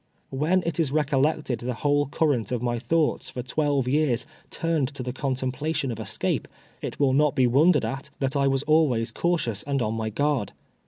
When 0.31 0.63
it 0.65 0.79
is 0.79 0.91
recollected 0.91 1.59
the 1.59 1.75
whole 1.75 2.07
current 2.07 2.51
of 2.51 2.63
my 2.63 2.79
thoughts, 2.79 3.29
for 3.29 3.43
twelve 3.43 3.87
years, 3.87 4.25
turned 4.49 4.87
to 4.95 5.03
the 5.03 5.13
contemplation 5.13 5.91
of 5.91 5.99
escape, 5.99 6.47
it 6.81 6.99
will 6.99 7.13
not 7.13 7.35
be 7.35 7.45
wondered 7.45 7.85
at, 7.85 8.09
that 8.17 8.35
I 8.35 8.47
was 8.47 8.63
always 8.63 9.11
cautious 9.11 9.61
and 9.61 9.79
on 9.79 9.93
my 9.93 10.09
guard. 10.09 10.53